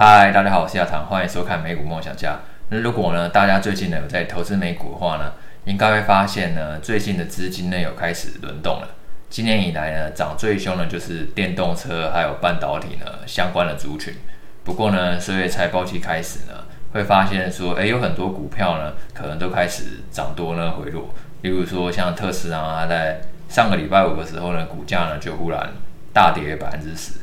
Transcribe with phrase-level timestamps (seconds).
[0.00, 2.38] 嗨，大家好，我是亚堂，欢迎收看美股梦想家。
[2.68, 5.32] 那如果呢，大家最近呢有在投资美股的话呢，
[5.64, 8.90] 应该会发现呢，最近的资金呢有开始轮动了。
[9.28, 14.14] 今年以来呢，涨最凶的就是电动车还有半导体呢相关的族群。
[14.62, 21.12] 不过呢，随着财报期开始呢，会发现说，诶，有很多股票呢可能都开始涨多呢回落。
[21.42, 25.72] 例如说像特斯拉，在上个礼拜五的时候呢，股价呢就忽然
[26.12, 27.14] 大跌百分之十。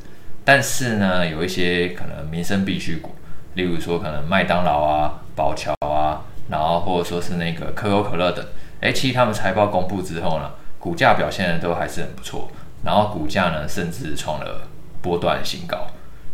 [0.46, 3.16] 但是呢，有一些可能民生必需股，
[3.56, 6.22] 例如说可能麦当劳啊、宝桥啊，
[6.52, 8.46] 然后或者说是那个可口可乐等，
[8.82, 12.52] 诶，其实他们财报公布之后呢，股价表现的都还是很不错，
[12.84, 14.68] 然后股价呢甚至创了
[15.02, 15.88] 波段新高。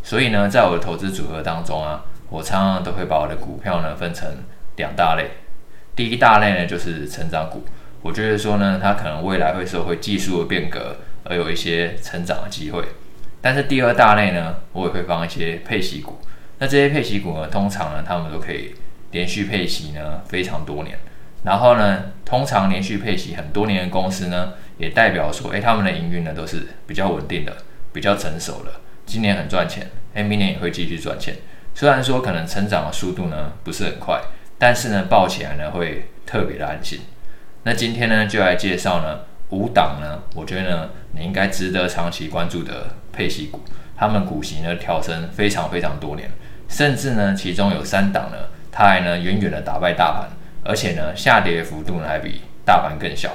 [0.04, 4.28] 所以呢，在我的投资组合当中啊，我常常都会把我的股票呢分成
[4.76, 5.32] 两大类。
[5.96, 7.64] 第一大类呢就是成长股，
[8.02, 12.84] 我觉得说呢，它可能未来会受会技术的变革而有一些成长的机会。
[13.42, 16.20] 但是第二大类呢，我也会放一些配息股。
[16.60, 18.76] 那这些配息股呢，通常呢，他们都可以
[19.12, 21.00] 连续配息呢非常多年。
[21.44, 27.58] 然后呢，通常连续配息很多年的公司呢，也代表说，诶，他们的营运呢都是比较稳定的，
[27.92, 28.72] 比较成熟的。
[29.08, 31.36] 今年很赚钱，诶，明年也会继续赚钱。
[31.74, 34.22] 虽然说可能成长的速度呢不是很快，
[34.60, 37.00] 但是呢，抱起来呢会特别的安心。
[37.64, 39.22] 那今天呢，就来介绍呢。
[39.52, 43.62] 五档呢，我觉得呢，你应该值得长期关注的配息股，
[43.96, 46.30] 他们股息呢调升非常非常多年，
[46.68, 48.38] 甚至呢，其中有三档呢，
[48.72, 50.30] 它还呢远远的打败大盘，
[50.64, 53.32] 而且呢，下跌幅度呢还比大盘更小。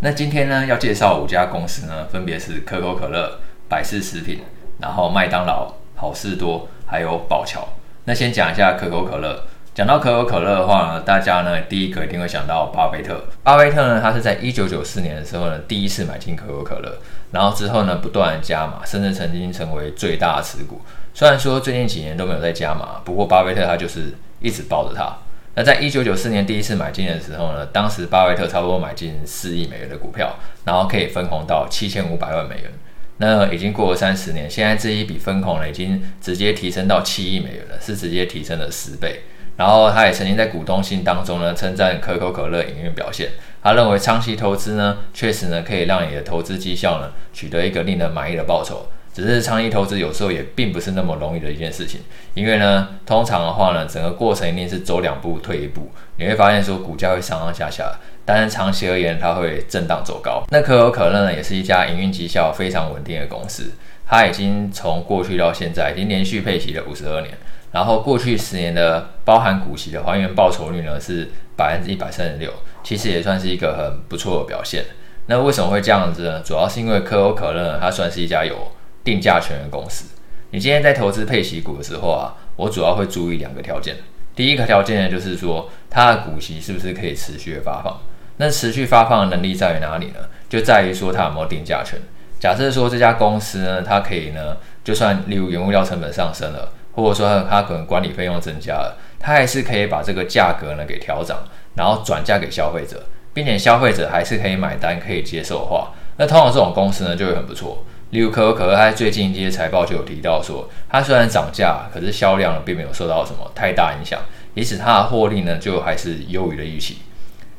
[0.00, 4.40] 那今天呢要介绍五家公司呢，分别是可口可乐、百事食品，
[4.80, 7.66] 然后麦当劳、好事多，还有宝桥。
[8.04, 9.46] 那先讲一下可口可乐。
[9.74, 13.24] 讲到可口可乐的话呢，大家呢第一个一定会想到巴菲特。
[13.42, 16.96] 巴菲特呢，他是在一九九四年的时候呢，第一次买进可口可乐，
[17.32, 20.80] 然后之后呢不断加码，甚至曾经成为最大持股。
[21.12, 25.12] 虽然说最近几年都没有再加码，不过巴菲特他就是一直抱着它。
[25.56, 32.70] 那在一九九四年第一次买进的时候呢，当时巴菲特差不多买进四亿美元的股票，然后可以分红到七千五百万美元。
[33.16, 39.22] 那已经过了三十年，现在这一笔分红呢，已经直接提升到七亿美元了，是直接提升了十倍。
[39.56, 43.30] 然后他也曾经在股东信当中呢称赞可口可乐营运表现，
[43.62, 52.00] 他认为长期投资呢确实呢可以让你的投资绩效呢取得一个令人满意的报酬，只是长期投资有时候也并不是那么容易的一件事情，
[52.34, 60.42] 因为呢通常的话呢整个过程一定是走两步退一步，你会发现说股价会上上下下，但是长期而言它会震荡走高。
[60.50, 63.70] 那可口可乐呢也是一家营运绩效非常稳定的公司，
[64.04, 67.32] 它已经从过去到现在已经连续配息了五十二年。
[67.74, 72.48] 然后过去十年的包含股息的还原报酬率呢是百分之一百三十六，
[72.84, 74.84] 其实也算是一个很不错的表现。
[75.26, 76.40] 那为什么会这样子呢？
[76.44, 78.70] 主要是因为可口可乐，它算是一家有
[79.02, 80.04] 定价权的公司。
[80.50, 83.96] 你今天在投资配息股的时候啊，我主要会注意两个条件。
[84.36, 88.00] 第一个条件呢，就是说它的股息是不是可以持续的发放。
[88.36, 90.20] 那持续发放的能力在于哪里呢？
[90.48, 91.98] 就在于说它有没有定价权。
[92.38, 96.72] 假设说这家公司呢，它可以呢，就算例如原物料成本上升了。
[96.94, 101.38] 或者说他可能管理费用增加了，他还是可以把这个价格呢给调涨，
[101.76, 107.84] 然后转嫁给消费者，并且消费者还是可以买单、可以接受的话，那通常这种公司呢就会很不错。
[108.10, 114.20] 例如可口可乐，它最近这些财报就有提到说，它虽然涨价，可是销量并没有受到什么太大影响，
[114.54, 116.98] 因此它的获利呢就还是优于的预期。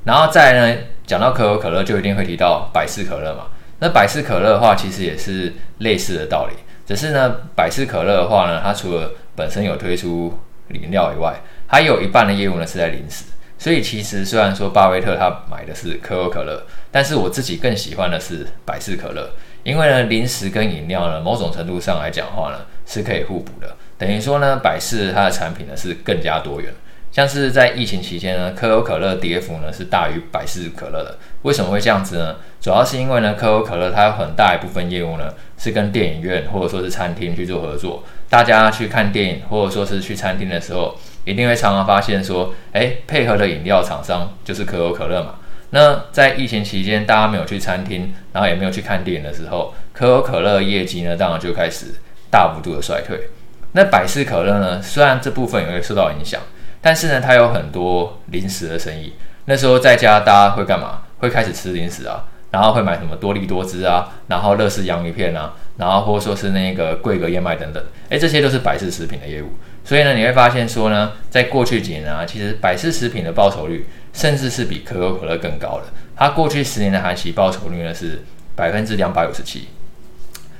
[0.06, 3.48] 然后再呢，讲到可口可乐，就一定会提到百事可乐嘛。
[3.80, 10.38] 那百事可乐的话，其实也是类似的道理，只是呢，百事可乐的话呢，它除了本身有推出
[10.70, 13.26] 饮料以外，还有一半的业务呢是在零食。
[13.58, 19.32] 所以其实虽然说巴菲特他买的是可口可乐，但是我自己更喜欢的是百事可乐，
[19.64, 26.74] 因为呢零食跟饮料呢某种程度上来讲的话呢是可以互补的，等于说呢百事它的产品呢是更加多元。
[27.16, 31.18] 像是在疫情期间呢，可口可乐跌幅呢是大于百事可乐的。
[31.44, 32.36] 为什么会这样子呢？
[32.60, 38.04] 主要是因为呢，可口可乐它有很大一部分业务呢是跟电影院或者说是餐厅去做合作。
[38.30, 40.94] 大家去看电影或者说是去餐厅的时候，
[41.24, 45.36] 一定会常常发现说，诶，配合的饮料厂商就是可口可乐嘛。
[45.70, 51.86] 那在疫情期间，大家没有去餐厅，然后也没有去看电影的时候，可口可乐业绩呢，当然就开始
[52.30, 53.30] 大幅度的衰退。
[53.72, 56.42] 那百事可乐呢，虽然这部分也会受到影响。
[56.86, 59.16] 但是呢，它有很多零食的生意。
[59.46, 61.02] 那时候在家，大家会干嘛？
[61.18, 67.84] 会开始吃零食啊，然后会买什么多力多汁啊，然后乐事洋芋片啊，然后或者说是那个桂格燕麦等等。
[68.10, 69.54] 诶，这些都是百事食品的业务。
[69.84, 75.86] 所以呢，你会发现说呢，在过去几年啊，其实百事食品的报酬率甚至是比可口可乐更高的。
[76.16, 78.24] 它过去十年的含息报酬率呢是
[78.56, 79.70] 百分之两百五十七。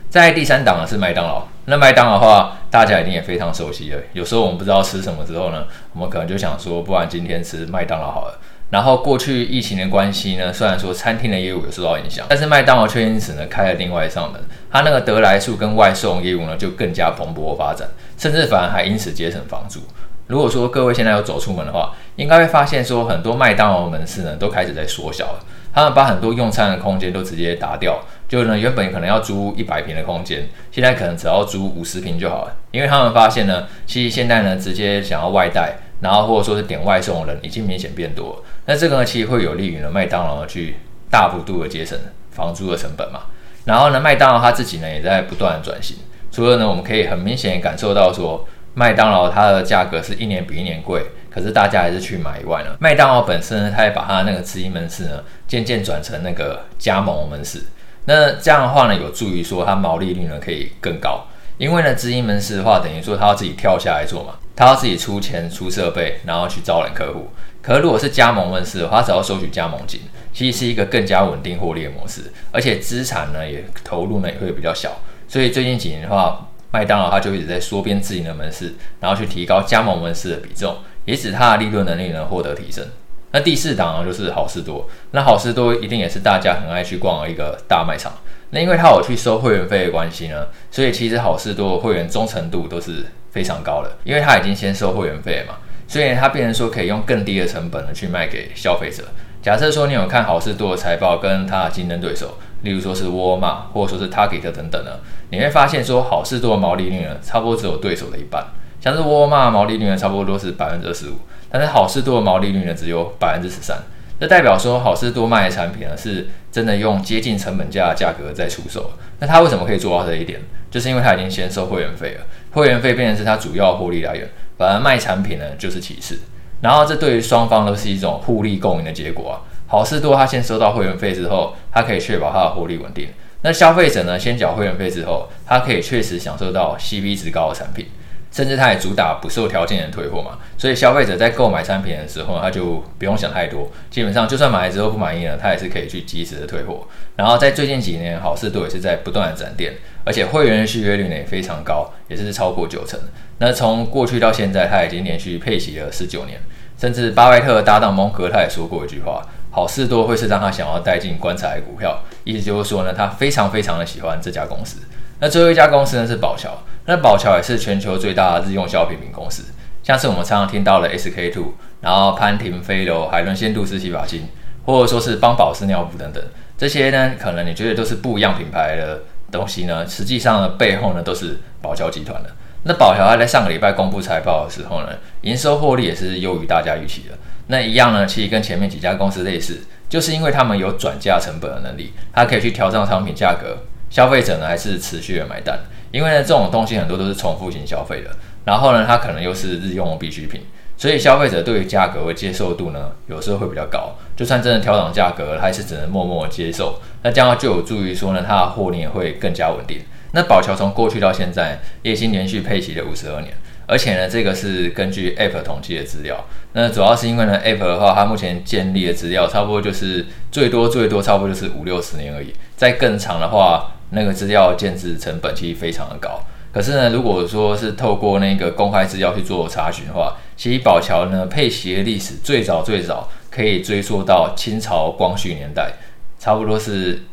[0.10, 1.46] 在第三档呢是麦当劳。
[1.68, 4.02] 那麦当劳的话，大家一定也非常熟悉了。
[4.12, 5.64] 有时候我们不知道吃什么之后呢，
[5.94, 8.38] 我们可能就想说，不然今天吃麦当劳好了。
[8.70, 17.88] 然后过去疫情的关系呢，虽然说餐厅的业务有受到影响，但是麦当劳却因此呢开了另外一扇门，它那个得来速跟外送业务呢就更加蓬勃发展，
[18.18, 19.80] 甚至反而还因此节省房租。
[20.28, 25.40] 如果说各位现在有走出门的话，应该会发现说很多麦当劳门市呢都开始在缩小了，
[25.74, 35.78] 他们把很多用餐的空间都直接打掉，就呢原本可能要租一百平的空间，现在可能只要租五十平就好了，因为他们发现呢，其实现在呢直接想要外带。
[36.02, 40.76] 然后或者说是点外送的人已经明显变多，那这个呢其实会有利于呢麦当劳去
[41.10, 41.98] 大幅度的节省
[42.32, 43.22] 房租的成本嘛。
[43.64, 45.96] 然后呢麦当劳它自己呢也在不断的转型，
[46.32, 51.02] 除了呢我们可以很明显感受到说麦当劳它的价格是一年比一年贵，
[51.32, 57.62] 可是大家还是去买以外呢，麦当劳本身呢它也把它那个直营门市呢渐渐转成那个加盟门市，
[58.06, 61.26] 那这样的话呢有助于说它毛利率呢可以更高，
[61.58, 64.36] 因为呢直营门市的话等于说它要自己跳下来做嘛。
[64.58, 67.28] 他要自己出钱出设备，然后去招揽客户。
[67.62, 70.00] 可如果是加盟门市的话，他只要收取加盟金，
[70.32, 74.98] 其实是一个更加稳定获利的模式，而且资产呢也投入呢也会比较小。
[75.28, 82.88] 所以最近几年的话，麦当劳它就一直在缩编自营的门市，然后去提高加盟门市的比重，也使它的利润能力呢获得提升。
[83.36, 88.14] 那第四档呢就是好事多，那好事多一定也是大家很爱去逛的一个大卖场。
[88.52, 95.56] 那因为它有去收会员费的关系呢，所以其实好事多的会员忠诚度都是非常高的，因为它已经先收会员费嘛，
[95.86, 99.04] 所以它变成说可以用更低的成本呢去卖给消费者。
[99.42, 104.92] 假设说你有看好事多的财报跟它的竞争对手，例如说是沃尔玛或者说是 Target 等等呢，
[105.32, 108.46] 你会发现说好事多的毛利率呢差不多只有对手的一半，
[108.80, 111.16] 像是沃尔玛毛利率呢差不多都是百分之二十五，
[111.58, 113.78] 但是好事多的毛利率呢只有百分之十三。
[114.20, 118.92] 这代表说，好事多卖的产品呢，是真的用接近成本价的价格在出售。
[119.20, 120.40] 那他为什么可以做到这一点？
[120.72, 126.20] 就是因为他已经先收会员费了，会员费变成是他主要获利来源，反而卖产品呢就是其次。
[126.62, 129.44] 然后这对于双方都是一种互利共赢的结果啊。
[129.68, 133.10] 好事多他先收到会员费之后，他可以确保他的获利稳定。
[133.42, 137.88] 那消费者呢，先缴会员费之后，他可以确实享受到 CP 值高的产品。
[138.36, 146.86] 甚至它也主打不受条件的退货嘛，所以消费者在购买产品的时候，他就不用想太多，基本上就算买了之后不满意了，他也是可以去及时的退货。
[147.16, 149.72] 然后在最近几年，好事多也是在不断的展店，
[150.04, 153.00] 而且会员的续约率呢也非常高，也是超过九成。
[153.38, 156.38] 那从过去到现在，他已经连续配齐了十九年，
[156.78, 162.04] 甚至巴菲特搭档蒙格他也说过一句话：好事多会是让他想要带进棺材的股票。
[162.26, 164.80] 意思就是说呢，他非常非常的喜欢这家公司。
[165.20, 166.52] 那最后一家公司呢是宝桥。
[166.88, 169.44] 那宝桥也是全球最大的日用消费品公司，
[169.82, 174.28] 像是我们常常听到的 SK two，然后潘婷、飞柔、海伦仙度丝洗发精，
[174.66, 176.24] 或者说是邦宝适尿布等等，
[176.58, 179.02] 这些呢，可能你觉得都是不一样品牌的
[179.32, 182.30] 东西呢，实际上呢，背后呢都是宝桥集团的。
[182.68, 184.90] 那宝桥它在上个礼拜公布财报的时候呢，
[185.22, 187.16] 营收获利也是优于大家预期的。
[187.48, 193.58] 那一样呢，其实跟前面几家公司类似，就是因为他们有转嫁成本的能力，它可以去调整商品价格，
[193.96, 195.58] 消费者呢还是持续的买单。
[195.92, 198.10] 因为呢，这种东西很多都是重复型消费的，
[198.44, 200.42] 然后呢，它可能又是日用的必需品，
[200.76, 203.96] 所以消费者对于价格的接受度呢，有时候会比较高。
[204.14, 206.82] 就算真的调涨价格，还是只能默默接受。
[207.04, 209.80] 那这样就有助于说呢，它的获利会更加稳定。
[210.12, 213.34] 那宝桥从过去到现在，已经连续配息了五十二年，
[213.66, 216.26] 而且呢，这个是根据 App 统计的资料。
[216.52, 223.72] 那主要是因为呢，App 的话，它目前建立的资料差不多就是最多最多差不多就是五六十年而已，再更长的话。
[223.92, 226.20] 那个资料建置成本其实非常的高，
[226.52, 235.74] 可是呢，如果说是透过那个公开资料去做查询的话，其实宝桥呢配息的历史最早最早可以追溯到清朝光绪年代，
[236.18, 237.04] 差不多是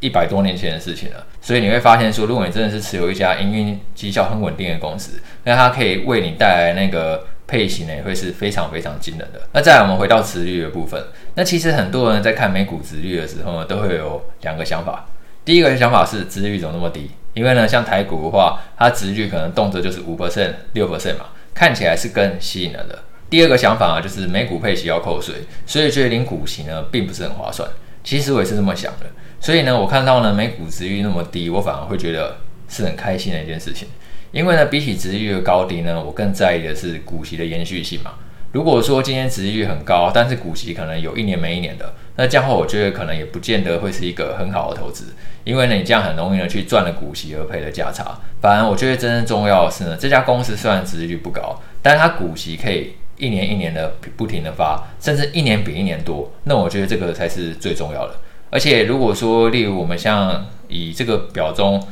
[0.00, 1.26] 一百多年前的事情了。
[1.40, 9.40] 所以你会发现说，如果你真的是持有一家营运绩效很稳定的公司，那它可以为你带来那个配息呢，也会是非常非常惊人的。
[9.52, 11.02] 那再来我们回到殖率的部分，
[11.34, 15.06] 那其实很多人在看美股殖率的时候呢，都会有两个想法。
[15.48, 17.10] 第一个想法是，殖利率怎么那么低？
[17.32, 21.24] 因为呢，像台股的话，它殖利率可能动辄就是五 percent、六 percent 嘛，
[21.54, 22.98] 看起来是更吸引人的。
[23.30, 27.66] 第二个想法啊，就是美股配息要扣税，所以觉得领股息呢，并不是很划算。
[28.04, 29.06] 其实我也是这么想的。
[29.40, 32.36] 所以呢，我看到呢，美股殖利率那么低，我反而会觉得
[32.68, 33.88] 是很开心的一件事情。
[34.32, 38.16] 因为呢，比起殖利率的高低呢，我更在意的是股息的延续性嘛。
[38.52, 48.18] 如果说今天殖利率很高，但是股息可能有一年没一年的，那这样的话，我觉得可能也不见得会是一个很好的投资，因为呢，你这样很容易呢去赚了股息而赔了价差。
[48.42, 58.16] 反而我觉得真正重要的是呢，这家公司虽然殖利率不高，但是它股息可以一年一年的不停的发，甚至一年比一年多，那我觉得这个才是最重要的。
[58.50, 61.82] 而且如果说例如我们像以这个表中。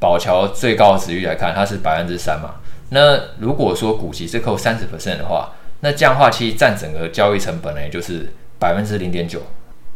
[0.00, 2.56] 宝桥最高的殖率来看，它是百分之三嘛。
[2.90, 9.40] 那如果说股息是扣三十 percent 的话，那这样的话其实占整个交易成本呢，也就是百分之零点九，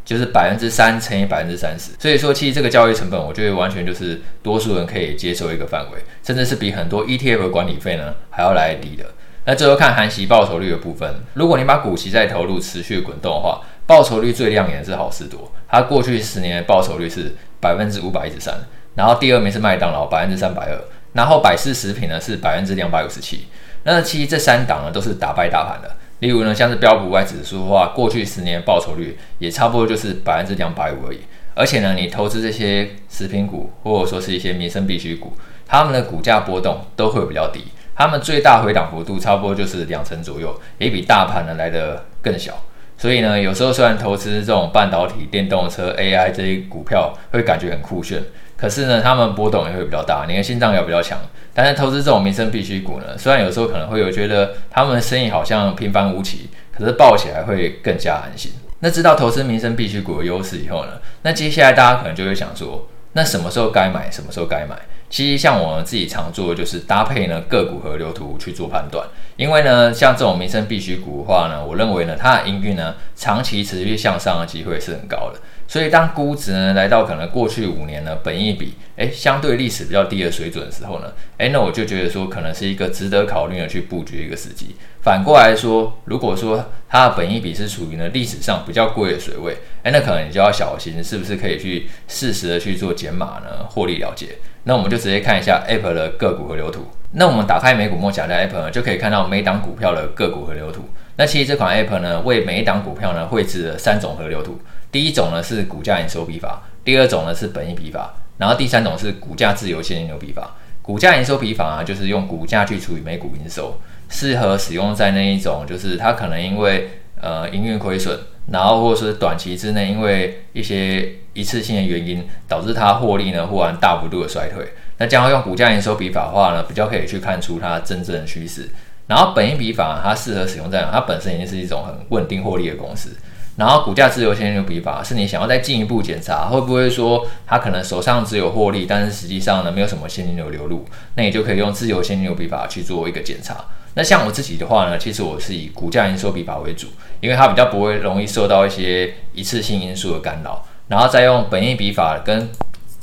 [0.08, 1.90] 就是百分之三乘以百分之三十。
[1.98, 9.04] 所以说，其实这个交易成本，我觉得完全就是多数人可以接受一个范围，甚至是比很多 ETF 的管理费呢还要来低的。
[9.44, 18.54] 那最后看含息报酬率的部分，如果你把股息再投入持续滚动的话，报酬率最亮眼的是好事多，它过去十年的报酬率是百分之五百一十三，
[18.94, 20.78] 然后第二名是麦当劳百分之三百二，
[21.12, 23.46] 然后百事食品呢是百分之两百五十七。
[23.84, 31.20] 那其实这三档呢都是打败大盘的，例如呢像是标普五百指数的话，过去十年的报酬率也差不多就是百分之两百五而已。
[31.54, 35.32] 而且呢，你投资这些食品股或者说是一些民生必需股，
[35.66, 37.64] 它们的股价波动都会比较低。
[37.96, 42.54] 他们最大回档幅度差不多就是两成左右，也比大盘呢来得更小。
[42.96, 48.22] 所以呢，有时候虽然投资这种半导体、电动车、AI 这些股票会感觉很酷炫，
[48.56, 51.18] 可是呢，他们波动也会比较大，你的心脏要比较强。
[51.58, 58.52] 但是投资这种民生必需股呢，虽然有时候可能会有觉得他们的生意好像平凡无奇，可是抱起来会更加安心。
[58.78, 64.76] 那知道投资民生必需股的优势以后呢，那接下来大家可能就会想说，那什么时候该买，什么时候该买？
[65.10, 84.74] 其实像我们自己常做的就是搭配呢个股河流图去做判断，因为呢像这种民生必需股的话呢，我认为呢它的营运呢长期持续向上的机会是很高的，所以当估值呢来到可能过去五年呢本益比诶相对历史比较低的水准的时候呢，诶那我就觉得说可能是一个值得考虑的去布局一个时机。
[85.02, 94.26] 反过来说，如果说它的本益比是处于呢历史上比较贵的水位，诶那可能你就要小心是不是可以去适时的去做减码呢获利了结。
[94.64, 96.86] 那我们就直接看一下 Apple 的个股和流图。
[97.12, 100.88] 那我们打开美股梦想家 App 呢，就可以看到每档股票的个股和流图。
[101.16, 104.60] 那其实这款 App 呢，为每一档股票呢绘制了三种河流图。
[104.90, 110.56] 第一种呢是股价营收比法，第二种呢是本益比法，然后第三种是股价自由现金流比法。
[110.80, 113.78] 股价营收比法啊，就是用股价去除以每股营收，
[114.08, 116.90] 适合使用在那一种就是它可能因为
[117.20, 118.18] 呃营运亏损。
[118.50, 128.70] 然后或者是短期之内，因为一些一次性的原因，导致它获利呢忽然大幅度的衰退，那将会用股价营收比法的话呢，比较可以去看出它真正的趋势。
[129.06, 133.14] 然后本益比法它适合使用在它本身已经是一种很稳定获利的公司。
[133.58, 140.86] 然后股价自由现金流比法是你想要再进一步检查会不会说它可能手上只有获利，但是实际上呢没有什么现金流流入，
[141.16, 143.64] 那你就可以用自由现金流比法去做一个检查。
[143.94, 146.86] 那像我自己的话呢，其实我是以股价营收比法为主，
[147.20, 152.48] 因为它比较不会容易受到一些一次性因素的干扰，然后再用本益比法跟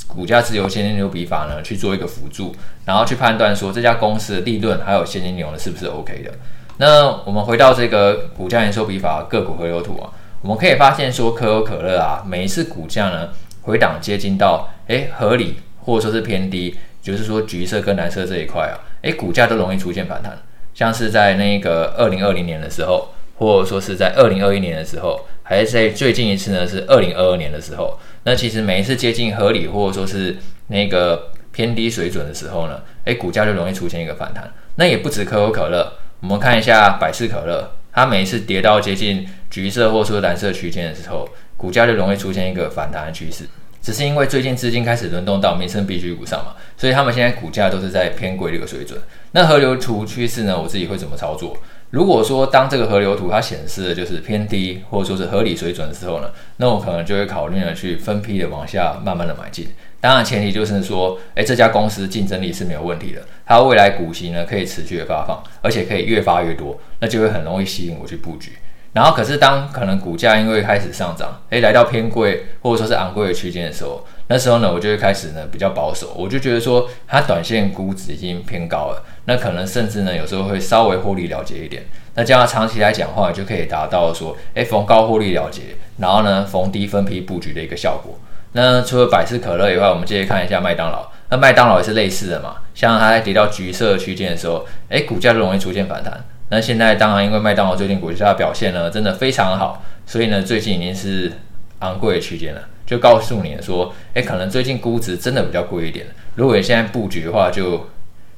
[0.07, 6.31] 股价自由现金流比法呢去做一个辅助，然后去判断说这家公司的利润还有现金流呢是不是 OK 的。
[6.77, 10.07] 那我们回到这个股价营收比法个股河流图啊，
[10.45, 13.29] 我们可以发现说可口可乐啊，每一次股价呢
[13.63, 20.37] 回档接近到诶合理或者说是偏低，就是说橘色跟蓝色这一块啊，诶股价都容易出现反弹。
[20.75, 23.09] 像是在那个二零二零年的时候，
[23.39, 26.67] 或者说是在二零二一年的时候，还是在最近一次呢？
[26.67, 27.97] 是二零二二年的时候。
[28.25, 30.37] 那其实每一次接近合理或者说是
[30.67, 34.53] 那个偏低水准的时候呢，诶，股价就容易出现一个反弹。
[34.75, 43.45] 那也不止可口可乐，我们看一下百事可乐，它每一次跌到接近橘色或者说蓝色区间的时候，股价就容易出现一个反弹的趋势。
[43.81, 48.99] 只是因为最近资金开始轮动到民生必需股上嘛，所以他们现在股价都是在偏贵的一个水准。
[49.31, 50.59] 那河流图趋势呢？
[50.59, 51.55] 我自己会怎么操作？
[51.91, 59.67] 如果说当这个河流图它显示的就是偏低或者说是合理水准的时候呢，那我可能就会考虑呢去分批的往下慢慢的买进。
[60.01, 68.51] 当然前提就是说，诶，这家公司竞争力是没有问题的，它未来股息呢可以持续的发放，而且可以越发越多，那就会很容易吸引我去布局。
[68.93, 81.83] 然后，可是当可能股价因为开始上涨，诶，来到偏贵或者说是昂贵的区间的时候，那时候呢，我就会开始呢比较保守，我就觉得说它短线估值已经偏高了，那可能甚至呢有时候会稍微获利了结一点。
[82.13, 85.61] 那这样长期来讲的话，就可以达到说，诶，逢高获利了结，
[85.97, 88.17] 然后呢逢低分批布局的一个效果。
[88.55, 91.05] 那除了百事可乐以外，我们接着看一下麦当劳。
[91.29, 96.23] 那麦当劳也是类似的嘛，像它在跌到橘色区间的时候，诶，股价就容易出现反弹。
[96.47, 101.33] 那现在当然，因为麦当劳最近股价表现呢，真的非常好，所以呢，最近已经是
[101.79, 102.61] 昂贵的区间了。
[102.85, 106.05] 就告诉你说，诶，可能最近估值真的比较贵一点。
[106.35, 107.89] 如果你现在布局的话，就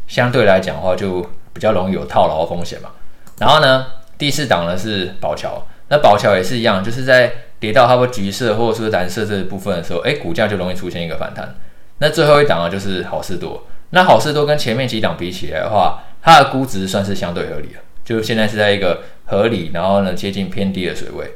[0.07, 1.21] 相对来讲的话，就
[1.53, 2.89] 比较容易有套牢的风险嘛。
[3.39, 3.85] 然后呢，
[4.17, 11.55] 第四档呢是宝桥，那宝桥也是一样，就是在跌到它不橘色或者是蓝色这部分的时候，哎，股价就容易出现一个反弹。
[11.99, 17.79] 那最后一档啊就是好事多，那好事多跟前面几档比起来的话，它的估值算是相对合理的。
[18.05, 21.33] 就现在是在一个合理，然后呢接近偏低的水位。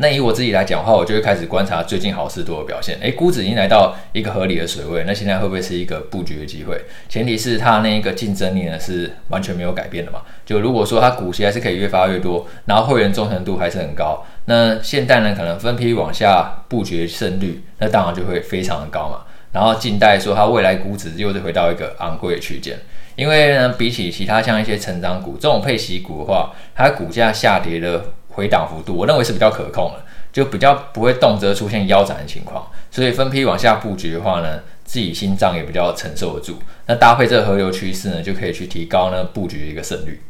[0.00, 2.96] 那以我自己来讲的话，我就会开始观察最近好事多的表现。
[3.00, 6.80] 诶，估值已经来到一个合理的水位，那现在会不会是一个布局的机会？
[7.08, 10.22] 前提是它那一个竞争力呢是完全没有改变的嘛？
[10.46, 19.22] 就如果说它股息还是可以越发越多，然后会员忠诚度还是很高，那现在呢可能分批往下布局的胜率，那当然就会非常的高嘛。
[19.50, 22.78] 然后静待说它未来估值又是回到一个昂贵的区间。
[23.16, 28.00] 因为呢，比起其他像一些成长股这种配息股的话，它股价下跌的
[28.38, 32.64] 回档幅度，我认为是比较可控的，就比较不会动辄出现腰斩的情况。
[32.88, 36.56] 所以分批往下布局的话呢，自己心脏也比较承受得住。
[36.86, 40.22] 那搭配这个河流趋势呢，就可以去提高呢布局的一个胜率。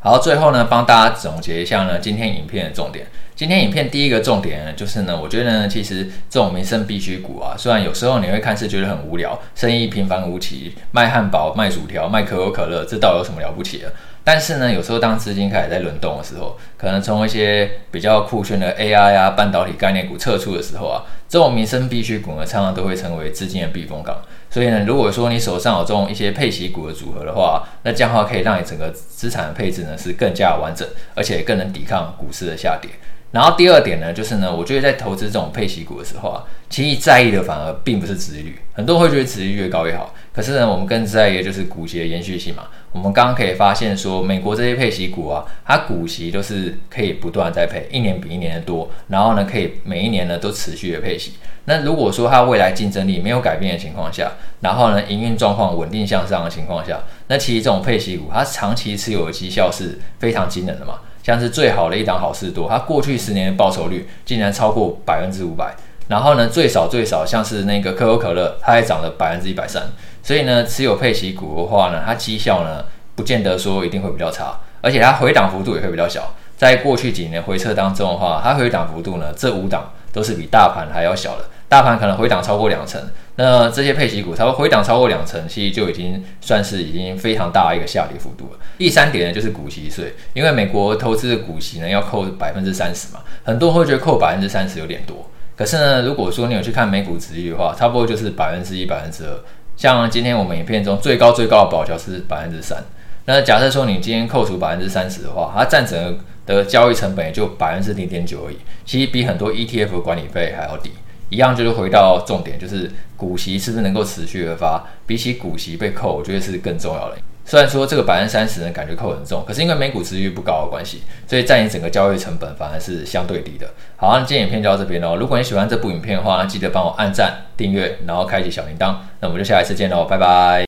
[0.00, 3.06] 好，最后呢，帮大家总结一下呢，今天影片的重点。
[3.34, 13.90] 今天影片第一个重点呢，就是呢，我觉得呢，其实这种民生必需股啊，虽然有时候你会看似觉得很无聊，生意平凡无奇，卖汉堡、卖薯条、卖可口可乐，这倒有什么了不起的？
[14.26, 24.16] 但是呢，有时候当资金开始在轮动的时候，可能从一些比较酷炫的 AI 啊、半导体概念股撤出的时候啊，这种民生必需股呢，常常都会成为资金的避风港。
[24.48, 32.90] 所以呢，如果说你手上有这种一些配息股的组合的话，那这样的话可以让你整个资产的配置呢是更加完整，而且更能抵抗股市的下跌。
[33.34, 40.14] 然后第二点呢，就是呢，我觉得在投资这种配息股的时候啊，其实在意的反而并不是殖利率，很多人会觉得殖利率越高越好。
[40.32, 42.68] 可是呢，我们更在意的就是股息的延续性嘛。
[42.92, 51.32] 我们刚刚可以发现说，美国这些配息股啊，它股息都是可以不断在配，一年比一年的多，然后呢，可以每一年呢都持续的配息。
[51.64, 61.00] 那如果说它未来竞争力没有改变的情况下，然后呢，营运状况稳定向上的情况下，那其实这种配息股它长期持有的绩效是非常惊人的嘛。
[61.24, 65.74] 像是最好的一档好事多，它过去十年的报酬率竟然超过百分之五百。
[66.06, 69.84] 然后呢，最少最少像是那个可口可乐，它也涨了百分之一百三。
[70.22, 76.34] 所以呢，持有配息股的话呢，它绩效呢不见得说一定会比较差，而且它回档幅度也会比较小。
[76.58, 81.46] 在过去几年回撤当中的话，它回档幅度呢，这五档都是比大盘还要小的。
[81.70, 83.00] 大盘可能回档超过两成，
[83.36, 88.58] 那这些配息股它会回档超过两成，其实就已经算是已经非常大的一个下跌幅度了。
[88.78, 99.30] 第三点呢，就是股息税，因为美国投资的股息呢要扣百分之三十嘛，很多人会觉得扣百分之三十有点多，可是呢，如果说你有去看美股殖利率的话，差不多就是百分之一、百分之二。
[99.76, 102.84] 像今天我们影片中最高最高的保侨是百分之三，
[103.24, 106.16] 那假设说你今天扣除百分之三十的话，它占整个
[106.46, 110.92] 的交易成本也就百分之零点九而已，其实比很多 ETF 的管理费还要低。
[111.30, 117.16] 一样就是回到重点，就是股息是不是能够持续而发，比起股息被扣，我觉得是更重要的。
[117.46, 123.68] 虽然说这个百分之三十呢，感觉扣很重，可是因为美股持续不高的关系，所以占你整个交易成本反而是相对低的。
[123.96, 125.16] 好，那今天影片就到这边喽。
[125.16, 128.94] 如果你喜欢这部影片的话，呢记得帮我按赞、订阅，然后开启小铃铛。
[129.20, 130.62] 那我们就下一次见喽，拜拜。